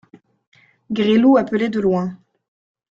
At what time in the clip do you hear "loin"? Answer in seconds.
1.79-2.17